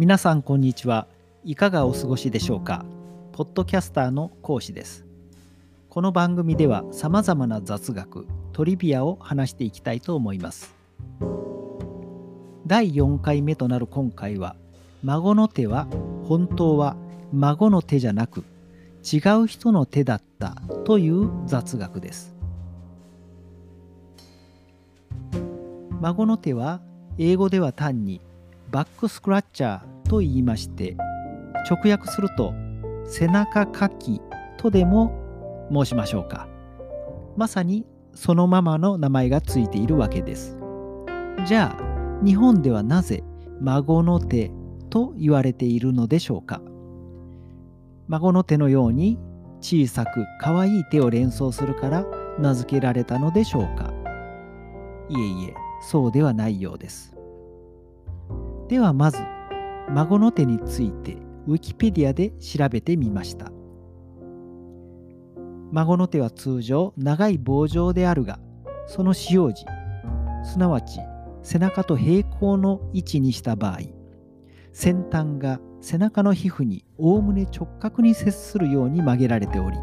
[0.00, 1.08] 皆さんこんにちは
[1.44, 2.86] いかがお過ごしでしょうか？
[3.32, 5.04] ポッドキャスターの講師です。
[5.90, 10.74] この番組ではさまざまな雑学トリビアを話していきたいと思います。
[12.66, 14.56] 第4回目となる今回は
[15.04, 15.86] 孫の手は
[16.24, 16.96] 本当は
[17.34, 18.44] 孫の手じゃなく
[19.04, 22.34] 違う人の手だったという雑学です。
[26.00, 26.80] 孫の手は
[27.18, 28.22] 英語では単に
[28.70, 30.96] バックスクラッチャーと言いまして
[31.68, 32.54] 直訳すると
[33.04, 34.20] 背中かき
[34.58, 35.12] とでも
[35.72, 36.48] 申しましょうか。
[37.36, 37.84] まさに
[38.14, 40.56] そのままの名前がついているわけです。
[41.46, 43.24] じゃあ日本ではなぜ
[43.60, 44.52] 孫の手
[44.88, 46.60] と言われているのでしょうか。
[48.06, 49.18] 孫の手のように
[49.60, 52.04] 小さく可愛い手を連想するから
[52.38, 53.92] 名付けられたのでしょうか。
[55.08, 57.19] いえいえそうではないようです。
[58.70, 59.18] ではまず
[59.88, 61.16] 孫の手について
[61.48, 63.50] ウィキペディアで調べてみました。
[65.72, 68.38] 孫の手は通常長い棒状であるが
[68.86, 69.64] その使用時
[70.44, 71.00] すなわち
[71.42, 73.78] 背中と平行の位置にした場合
[74.72, 79.78] 先端が背中の皮膚におおむね直角に接するように曲げられており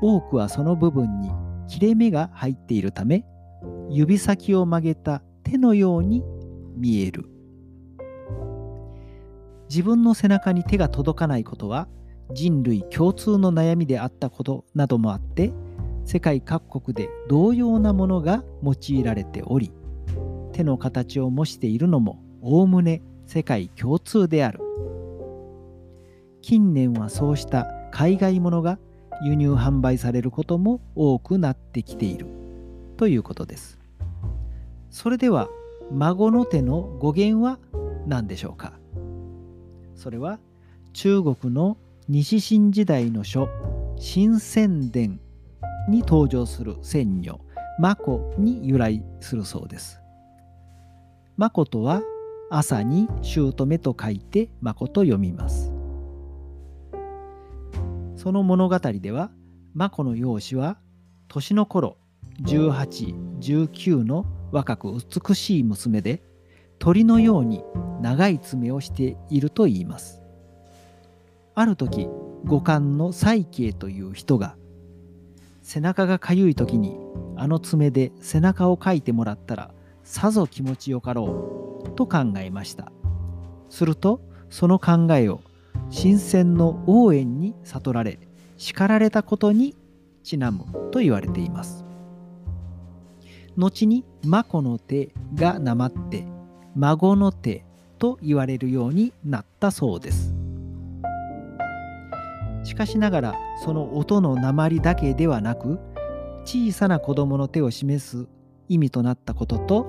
[0.00, 1.30] 多くはその部分に
[1.68, 3.26] 切れ目が入っているため
[3.90, 6.22] 指先を曲げた手のように
[6.76, 7.35] 見える。
[9.68, 11.88] 自分の背中に手が届かないことは
[12.32, 15.52] 人類共通の悩みであったことなどもあって
[16.04, 19.72] 世界各国で同様なものが用いられており
[20.52, 24.60] 手の形を模しているのもおおむね世界共通である。
[26.42, 28.78] 近年はそうした海外ものが
[29.24, 32.26] 輸入販売されることも多くなってきている。
[32.96, 33.80] ということです。
[34.90, 35.48] それでは
[35.90, 37.58] 孫の手の語源は
[38.06, 38.74] 何でしょうか？
[39.96, 40.38] それは
[40.92, 41.76] 中国の
[42.08, 43.48] 西晋時代の書
[43.98, 45.18] 「新宣伝」
[45.90, 47.40] に登場する仙女
[47.78, 50.00] マコに由来するそうです。
[51.36, 52.02] マコとは
[52.50, 55.72] 朝に姑と書いてマコと読みます。
[58.16, 59.30] その物語では
[59.74, 60.78] マコの容姿は
[61.28, 61.98] 年の頃
[62.42, 66.22] 1819の若く美しい娘で
[66.78, 67.64] 鳥のように
[68.00, 70.26] 長い爪をしていると言います。
[71.58, 72.06] ある時
[72.44, 74.56] 五感の細慶という人が
[75.62, 76.98] 背中がかゆい時に
[77.34, 79.70] あの爪で背中をかいてもらったら
[80.04, 82.92] さぞ気持ちよかろうと考えました
[83.70, 84.20] すると
[84.50, 85.40] その考えを
[85.88, 88.18] 新鮮の応援に悟られ
[88.58, 89.74] 叱られたことに
[90.22, 91.86] ちなむと言われています
[93.56, 96.26] 後に孫の手がなまって
[96.76, 97.64] 孫の手
[97.98, 100.34] と言われるようになったそうです
[102.64, 105.78] しかしながらその音の鉛だけではなく
[106.44, 108.28] 小さな子供の手を示す
[108.68, 109.86] 意味となったことと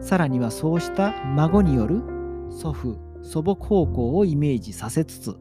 [0.00, 2.02] さらにはそうした孫による
[2.50, 5.36] 祖父祖母孝行をイメージさせつつ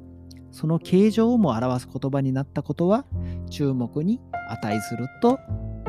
[0.51, 3.05] その形状をも表す言葉になったことは
[3.49, 5.39] 注目に値すると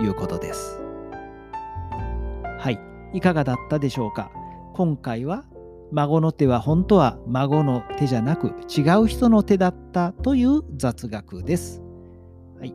[0.01, 0.79] いうことです。
[2.59, 2.79] はい、
[3.17, 4.31] いかがだったでしょうか？
[4.81, 5.45] 今回は
[5.93, 11.83] 孫の手は本当は孫の手じゃなく違う人の手だったという雑学です。
[12.59, 12.73] はい。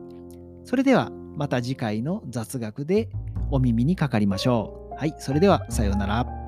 [0.64, 3.08] それではまた次回の雑学で
[3.50, 4.94] お耳にかかりましょう。
[4.94, 5.16] はい。
[5.18, 6.45] それではさようなら。